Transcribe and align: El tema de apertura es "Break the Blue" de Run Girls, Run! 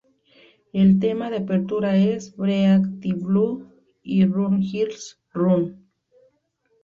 El 0.73 0.99
tema 0.99 1.29
de 1.29 1.37
apertura 1.37 1.95
es 1.95 2.35
"Break 2.35 3.01
the 3.01 3.13
Blue" 3.13 3.67
de 4.03 4.25
Run 4.25 4.59
Girls, 4.63 5.19
Run! 5.31 5.89